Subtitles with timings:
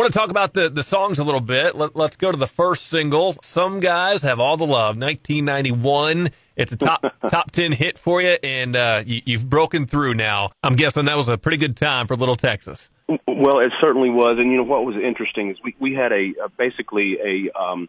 [0.00, 1.74] want to talk about the, the songs a little bit.
[1.74, 3.34] Let, us go to the first single.
[3.42, 4.96] Some guys have all the love.
[4.96, 6.30] 1991.
[6.56, 10.50] It's a top top ten hit for you, and uh, you, have broken through now.
[10.62, 12.90] I'm guessing that was a pretty good time for Little Texas.
[13.08, 16.32] Well, it certainly was, and you know what was interesting is we we had a,
[16.44, 17.88] a basically a um,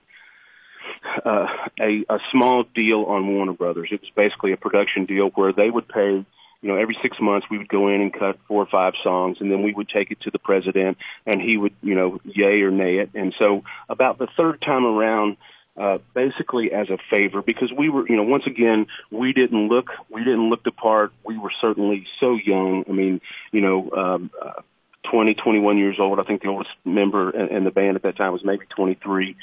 [1.26, 1.48] uh,
[1.80, 3.90] a a small deal on Warner Brothers.
[3.92, 6.26] It was basically a production deal where they would pay
[6.62, 9.38] you know, every six months we would go in and cut four or five songs,
[9.40, 12.62] and then we would take it to the president, and he would, you know, yay
[12.62, 13.10] or nay it.
[13.16, 15.38] And so, about the third time around,
[15.78, 19.90] uh, basically as a favor, because we were, you know, once again, we didn't look,
[20.10, 21.14] we didn't look the part.
[21.24, 22.84] We were certainly so young.
[22.88, 24.62] I mean, you know, um, uh,
[25.12, 26.20] 20, 21 years old.
[26.20, 29.36] I think the oldest member in, in the band at that time was maybe 23.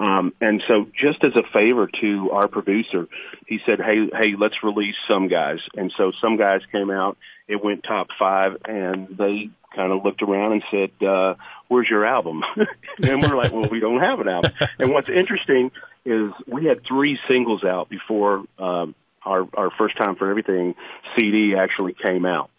[0.00, 3.06] Um, and so just as a favor to our producer,
[3.46, 5.58] he said, Hey, hey, let's release some guys.
[5.76, 10.22] And so some guys came out, it went top five and they kind of looked
[10.22, 11.34] around and said, uh,
[11.68, 12.42] where's your album?
[13.02, 14.52] and we're like, well, we don't have an album.
[14.78, 15.70] And what's interesting
[16.04, 20.74] is we had three singles out before, um, our, our first time for everything
[21.14, 22.50] CD actually came out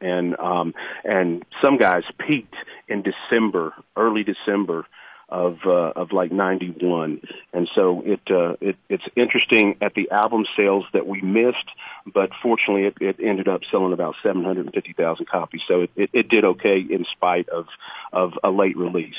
[0.00, 2.54] and um and some guys peaked
[2.88, 4.86] in December, early December
[5.30, 10.44] of uh, of like 91 and so it uh it it's interesting at the album
[10.56, 11.70] sales that we missed
[12.12, 15.60] but fortunately it, it ended up selling about 750,000 copies.
[15.68, 17.66] So it, it it did okay in spite of
[18.12, 19.14] of a late release.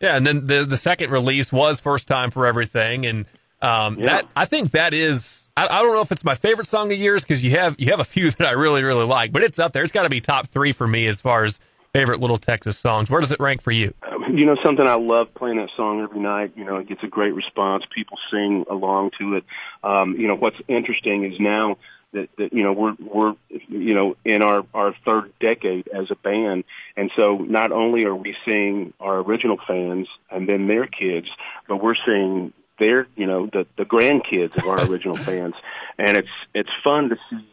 [0.00, 3.24] Yeah and then the the second release was first time for everything and
[3.62, 4.06] um yeah.
[4.06, 6.98] that I think that is I, I, don't know if it's my favorite song of
[6.98, 9.58] yours because you have you have a few that I really really like, but it's
[9.58, 9.82] up there.
[9.82, 11.60] It's got to be top three for me as far as
[11.92, 13.08] favorite Little Texas songs.
[13.08, 13.94] Where does it rank for you?
[14.02, 16.52] Um, you know, something I love playing that song every night.
[16.56, 17.84] You know, it gets a great response.
[17.94, 19.44] People sing along to it.
[19.84, 21.76] Um, you know, what's interesting is now
[22.12, 23.34] that, that you know we're we're
[23.68, 26.64] you know in our our third decade as a band,
[26.96, 31.28] and so not only are we seeing our original fans and then their kids,
[31.68, 35.54] but we're seeing they're you know the the grandkids of our original fans,
[35.98, 37.46] and it's it's fun to see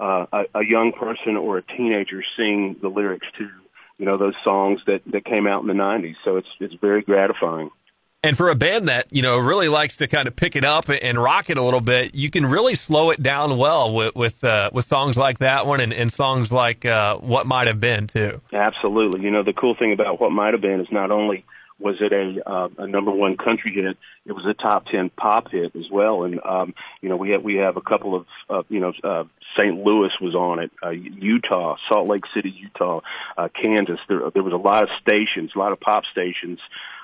[0.00, 3.48] uh, a, a young person or a teenager sing the lyrics to
[3.98, 6.16] you know those songs that that came out in the '90s.
[6.24, 7.70] So it's it's very gratifying.
[8.24, 10.88] And for a band that you know really likes to kind of pick it up
[10.88, 14.44] and rock it a little bit, you can really slow it down well with with
[14.44, 18.06] uh, with songs like that one and, and songs like uh, "What Might Have Been"
[18.06, 18.40] too.
[18.52, 19.22] Absolutely.
[19.22, 21.44] You know the cool thing about "What Might Have Been" is not only
[21.82, 23.96] was it a uh, a number one country hit?
[24.24, 26.24] It was a top ten pop hit as well.
[26.24, 29.24] And um, you know, we have we have a couple of uh, you know uh,
[29.56, 29.82] St.
[29.84, 33.00] Louis was on it, uh, Utah, Salt Lake City, Utah,
[33.36, 33.98] uh, Kansas.
[34.08, 36.60] There there was a lot of stations, a lot of pop stations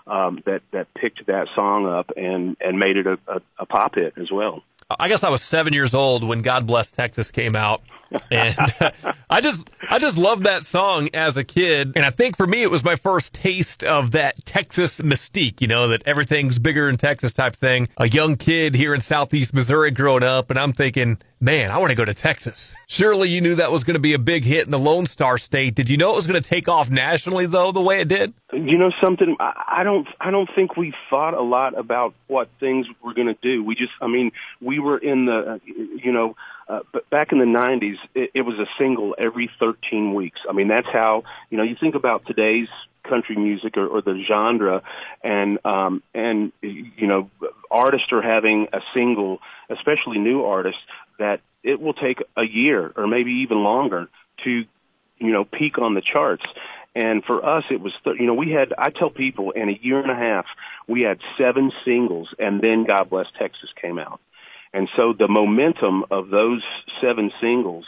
[0.06, 3.97] um, that that picked that song up and and made it a, a, a pop
[3.97, 4.62] hit as well.
[4.91, 7.82] I guess I was seven years old when God Bless Texas came out,
[8.31, 8.56] and
[9.31, 12.62] I just I just loved that song as a kid, and I think for me
[12.62, 15.60] it was my first taste of that Texas mystique.
[15.60, 17.91] You know that everything's bigger in Texas type thing.
[17.98, 21.91] A young kid here in Southeast Missouri growing up, and I'm thinking, man, I want
[21.91, 22.76] to go to Texas.
[22.87, 25.38] Surely you knew that was going to be a big hit in the Lone Star
[25.38, 25.75] State.
[25.75, 28.34] Did you know it was going to take off nationally though, the way it did?
[28.53, 29.37] You know something?
[29.41, 30.09] I don't.
[30.21, 33.62] I don't think we thought a lot about what things were going to do.
[33.62, 33.93] We just.
[34.00, 35.60] I mean, we were in the.
[35.65, 36.37] You know.
[36.69, 40.38] Uh, but back in the 90s, it, it was a single every 13 weeks.
[40.47, 42.69] I mean, that's how, you know, you think about today's
[43.09, 44.82] country music or, or the genre
[45.25, 47.31] and um and you know
[47.71, 50.80] artists are having a single especially new artists
[51.18, 54.08] that it will take a year or maybe even longer
[54.44, 54.64] to,
[55.18, 56.44] you know, peak on the charts.
[56.94, 59.78] And for us, it was, th- you know, we had, I tell people in a
[59.80, 60.46] year and a half,
[60.86, 64.20] we had seven singles and then God Bless Texas came out.
[64.72, 66.62] And so the momentum of those
[67.00, 67.86] seven singles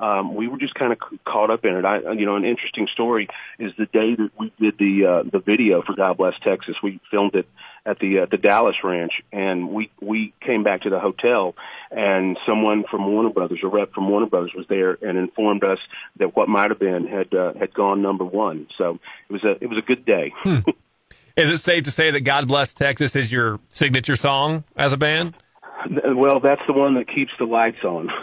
[0.00, 1.84] um, we were just kind of caught up in it.
[1.84, 3.28] I, you know, an interesting story
[3.58, 6.76] is the day that we did the uh, the video for God Bless Texas.
[6.82, 7.46] We filmed it
[7.84, 11.54] at the uh, the Dallas Ranch, and we we came back to the hotel,
[11.90, 15.78] and someone from Warner Brothers, a rep from Warner Brothers, was there and informed us
[16.16, 18.68] that what might have been had uh, had gone number one.
[18.78, 20.32] So it was a it was a good day.
[20.38, 20.58] Hmm.
[21.36, 24.96] Is it safe to say that God Bless Texas is your signature song as a
[24.96, 25.34] band?
[25.88, 28.10] Well, that's the one that keeps the lights on.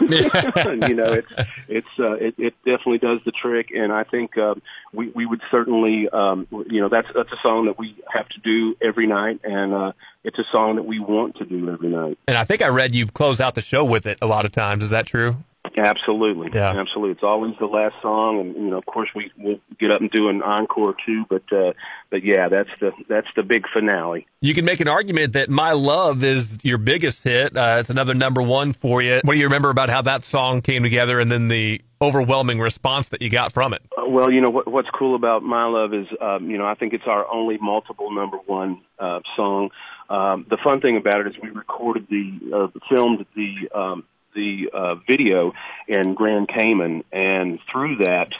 [0.88, 1.28] you know, it's
[1.68, 4.62] it's uh, it, it definitely does the trick, and I think um,
[4.92, 8.40] we we would certainly um, you know that's that's a song that we have to
[8.40, 9.92] do every night, and uh,
[10.24, 12.18] it's a song that we want to do every night.
[12.28, 14.52] And I think I read you close out the show with it a lot of
[14.52, 14.84] times.
[14.84, 15.36] Is that true?
[15.78, 17.12] Absolutely, yeah, absolutely.
[17.12, 20.10] It's always the last song, and you know, of course, we will get up and
[20.10, 21.24] do an encore too.
[21.28, 21.72] But uh,
[22.10, 24.26] but yeah, that's the that's the big finale.
[24.40, 27.56] You can make an argument that "My Love" is your biggest hit.
[27.56, 29.20] Uh, it's another number one for you.
[29.24, 33.08] What do you remember about how that song came together, and then the overwhelming response
[33.10, 33.82] that you got from it.
[33.96, 36.74] Uh, well, you know what, what's cool about My Love is, um, you know, I
[36.74, 39.70] think it's our only multiple number one uh, song.
[40.08, 44.04] Um, the fun thing about it is we recorded the, uh, filmed the um,
[44.38, 45.52] the uh, video
[45.88, 48.30] in Grand Cayman, and through that,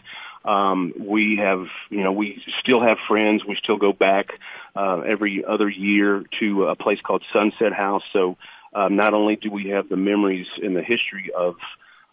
[0.45, 3.45] um, we have, you know, we still have friends.
[3.45, 4.27] We still go back
[4.77, 8.05] uh, every other year to a place called Sunset House.
[8.13, 8.37] So
[8.73, 11.57] um, not only do we have the memories and the history of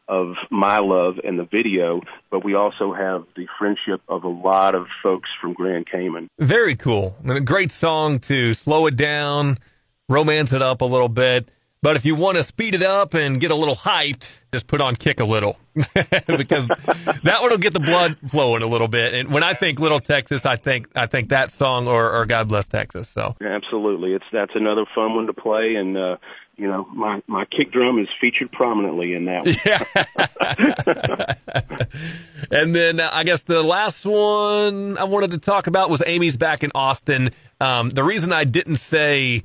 [0.08, 2.00] of my love and the video,
[2.30, 6.28] but we also have the friendship of a lot of folks from Grand Cayman.
[6.38, 7.16] Very cool.
[7.24, 9.58] And a great song to slow it down,
[10.08, 11.50] romance it up a little bit.
[11.86, 14.82] But if you want to speed it up and get a little hyped, just put
[14.82, 19.14] on Kick a Little because that one will get the blood flowing a little bit.
[19.14, 22.48] And when I think Little Texas, I think I think that song or, or God
[22.48, 23.08] Bless Texas.
[23.08, 26.18] So absolutely, it's that's another fun one to play, and uh,
[26.56, 29.46] you know my my kick drum is featured prominently in that.
[29.64, 31.36] Yeah.
[32.60, 36.36] and then uh, I guess the last one I wanted to talk about was Amy's
[36.36, 37.30] back in Austin.
[37.62, 39.44] Um, the reason I didn't say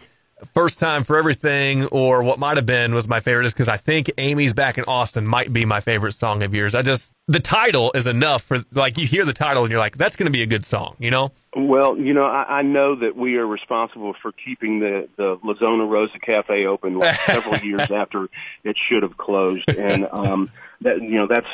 [0.55, 3.77] first time for everything or what might have been was my favorite is because I
[3.77, 6.75] think Amy's back in Austin might be my favorite song of yours.
[6.75, 9.97] I just the title is enough for like you hear the title and you're like
[9.97, 11.31] that's going to be a good song, you know?
[11.55, 15.55] Well, you know, I, I know that we are responsible for keeping the the La
[15.55, 18.29] Zona Rosa Cafe open like several years after
[18.65, 20.51] it should have closed, and um,
[20.81, 21.47] that you know that's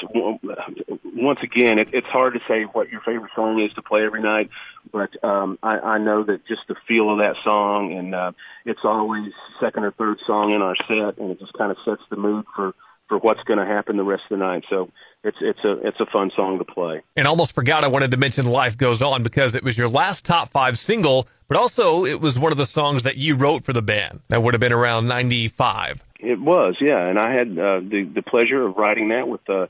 [1.04, 4.22] once again it, it's hard to say what your favorite song is to play every
[4.22, 4.48] night,
[4.90, 8.32] but um, I, I know that just the feel of that song, and uh,
[8.64, 9.30] it's always
[9.60, 12.46] second or third song in our set, and it just kind of sets the mood
[12.54, 12.74] for
[13.08, 14.64] for what's going to happen the rest of the night.
[14.68, 14.90] So
[15.24, 17.02] it's it's a it's a fun song to play.
[17.16, 20.24] And almost forgot I wanted to mention "Life Goes On" because it was your last
[20.24, 23.72] top five single, but also it was one of the songs that you wrote for
[23.72, 24.20] the band.
[24.28, 26.02] That would have been around '95.
[26.18, 29.66] It was, yeah, and I had uh, the the pleasure of writing that with uh,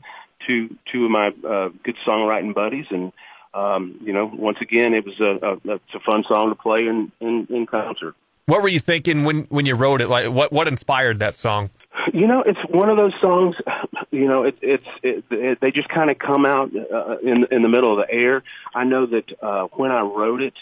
[0.47, 3.13] two two of my uh, good songwriting buddies, and
[3.55, 6.87] um, you know, once again, it was a, a it's a fun song to play
[6.87, 8.15] in, in in concert.
[8.47, 10.09] What were you thinking when when you wrote it?
[10.09, 11.71] Like, what what inspired that song?
[12.17, 13.57] You know, it's one of those songs.
[14.13, 17.63] You know, it, it's it, it, they just kind of come out uh, in in
[17.63, 18.43] the middle of the air.
[18.75, 20.55] I know that uh, when I wrote it,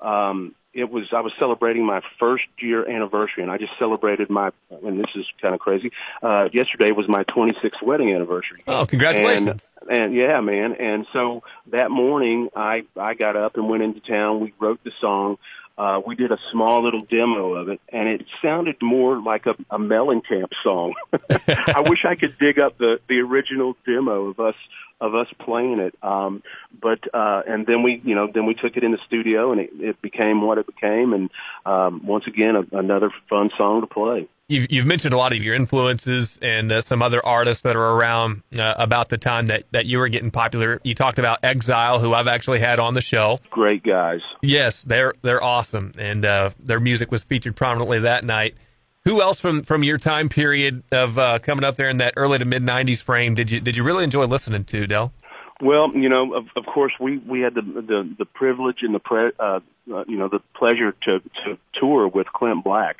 [0.00, 4.52] um, it was I was celebrating my first year anniversary, and I just celebrated my.
[4.84, 5.90] And this is kind of crazy.
[6.22, 8.60] Uh, yesterday was my 26th wedding anniversary.
[8.68, 9.68] Oh, congratulations!
[9.80, 10.74] And, and yeah, man.
[10.74, 14.40] And so that morning, I I got up and went into town.
[14.40, 15.38] We wrote the song
[15.78, 19.54] uh, we did a small little demo of it, and it sounded more like a,
[19.70, 20.94] a Mellencamp song.
[21.30, 24.56] I wish I could dig up the the original demo of us
[25.00, 25.94] of us playing it.
[26.02, 26.42] Um,
[26.80, 29.60] but uh, and then we, you know, then we took it in the studio, and
[29.60, 31.12] it, it became what it became.
[31.12, 31.30] And
[31.64, 34.28] um, once again, a, another fun song to play.
[34.50, 37.92] You've, you've mentioned a lot of your influences and uh, some other artists that are
[37.92, 40.80] around uh, about the time that, that you were getting popular.
[40.82, 43.38] You talked about Exile, who I've actually had on the show.
[43.50, 44.22] Great guys.
[44.42, 48.56] Yes, they're they're awesome, and uh, their music was featured prominently that night.
[49.04, 52.38] Who else from, from your time period of uh, coming up there in that early
[52.38, 55.12] to mid '90s frame did you did you really enjoy listening to, Del?
[55.60, 58.98] Well, you know, of, of course, we we had the the, the privilege and the
[58.98, 59.60] pre, uh,
[59.94, 62.96] uh, you know the pleasure to to tour with Clint Black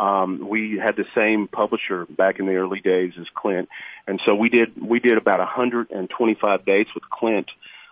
[0.00, 3.68] um, we had the same publisher back in the early days as Clint,
[4.06, 7.48] and so we did we did about 125 dates with Clint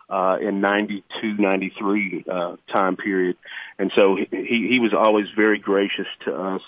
[0.09, 3.37] uh, in 92, 93 uh, time period,
[3.79, 6.63] and so he he was always very gracious to us.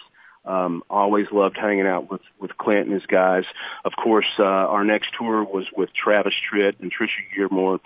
[0.45, 3.45] Um, always loved hanging out with with Clint and his guys.
[3.83, 7.81] Of course, uh, our next tour was with Travis Tritt and Trisha Yearmore,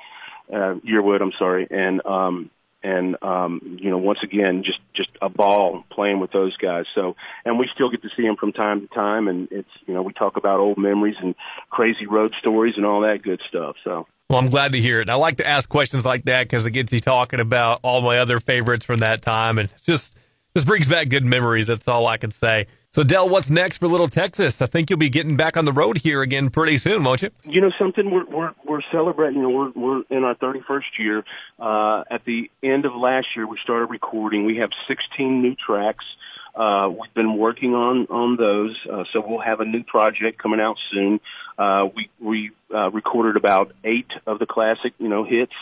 [0.52, 1.22] uh, Yearwood.
[1.22, 2.50] I'm sorry, and um,
[2.84, 6.84] and um, you know, once again, just just a ball playing with those guys.
[6.94, 9.94] So, and we still get to see him from time to time, and it's you
[9.94, 11.34] know, we talk about old memories and
[11.70, 13.76] crazy road stories and all that good stuff.
[13.82, 14.06] So.
[14.30, 15.10] Well, I'm glad to hear it.
[15.10, 18.18] I like to ask questions like that because it gets you talking about all my
[18.18, 20.16] other favorites from that time, and just
[20.56, 21.66] just brings back good memories.
[21.66, 22.66] That's all I can say.
[22.90, 24.62] So, Del, what's next for Little Texas?
[24.62, 27.30] I think you'll be getting back on the road here again pretty soon, won't you?
[27.42, 28.08] You know something?
[28.08, 29.42] We're we're we're celebrating.
[29.42, 31.24] We're we're in our 31st year.
[31.58, 34.44] Uh, at the end of last year, we started recording.
[34.44, 36.04] We have 16 new tracks.
[36.54, 40.60] Uh, we've been working on on those, uh, so we'll have a new project coming
[40.60, 41.18] out soon.
[41.58, 45.52] Uh, we we uh, recorded about eight of the classic, you know, hits,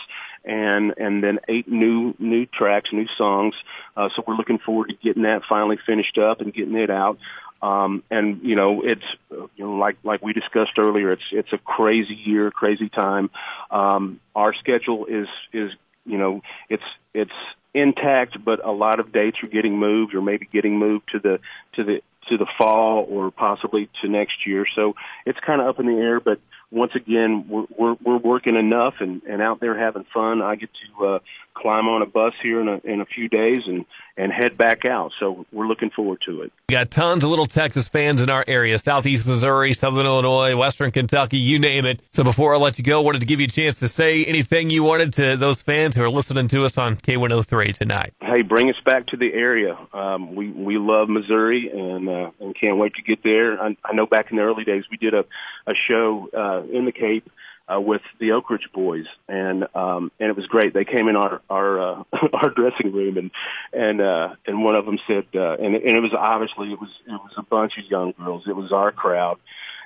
[0.45, 3.55] and and then eight new new tracks, new songs.
[3.95, 7.17] Uh, so we're looking forward to getting that finally finished up and getting it out.
[7.61, 11.57] Um, and you know, it's you know, like like we discussed earlier, it's it's a
[11.57, 13.29] crazy year, crazy time.
[13.71, 15.71] Um, our schedule is is
[16.05, 16.83] you know, it's
[17.13, 17.31] it's
[17.73, 21.39] intact, but a lot of dates are getting moved or maybe getting moved to the
[21.75, 24.65] to the to the fall or possibly to next year.
[24.75, 24.95] So
[25.25, 26.39] it's kind of up in the air, but
[26.73, 30.41] once again, we're, we're, we're working enough and, and out there having fun.
[30.41, 31.19] I get to uh,
[31.53, 33.85] climb on a bus here in a, in a few days and,
[34.17, 35.11] and head back out.
[35.19, 36.51] So we're looking forward to it.
[36.69, 40.91] We got tons of little Texas fans in our area, Southeast Missouri, Southern Illinois, Western
[40.91, 42.01] Kentucky, you name it.
[42.09, 44.25] So before I let you go, I wanted to give you a chance to say
[44.25, 48.13] anything you wanted to those fans who are listening to us on K103 tonight.
[48.21, 49.77] Hey, bring us back to the area.
[49.93, 53.61] Um, we, we love Missouri and, uh, and can't wait to get there.
[53.61, 55.25] I, I know back in the early days we did a,
[55.67, 57.29] a show, uh, in the Cape
[57.67, 60.73] uh, with the Oak Ridge boys, and um, and it was great.
[60.73, 62.03] They came in our our uh,
[62.33, 63.31] our dressing room, and
[63.71, 66.89] and uh, and one of them said, uh, and and it was obviously it was
[67.07, 68.43] it was a bunch of young girls.
[68.47, 69.39] It was our crowd,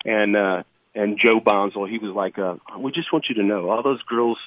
[0.05, 0.63] and uh,
[0.95, 4.01] and Joe Bonsall, he was like, uh, we just want you to know, all those
[4.03, 4.37] girls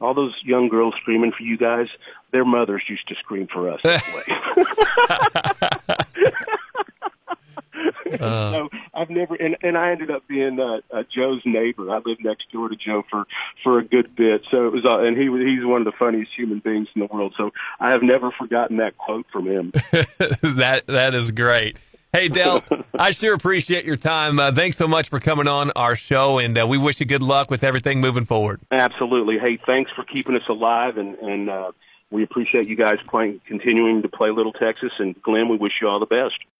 [0.00, 1.88] all those young girls screaming for you guys,
[2.30, 4.24] their mothers used to scream for us that way.
[8.12, 11.90] Uh, so I've never, and, and I ended up being uh, uh, Joe's neighbor.
[11.90, 13.26] I lived next door to Joe for
[13.62, 14.44] for a good bit.
[14.50, 17.00] So it was, uh, and he was he's one of the funniest human beings in
[17.00, 17.34] the world.
[17.36, 19.72] So I have never forgotten that quote from him.
[19.92, 21.78] that that is great.
[22.12, 22.64] Hey, Del,
[22.98, 24.40] I sure appreciate your time.
[24.40, 27.22] Uh, thanks so much for coming on our show, and uh, we wish you good
[27.22, 28.60] luck with everything moving forward.
[28.70, 29.38] Absolutely.
[29.38, 31.72] Hey, thanks for keeping us alive, and, and uh,
[32.10, 34.92] we appreciate you guys playing, continuing to play Little Texas.
[34.98, 36.38] And Glenn, we wish you all the best.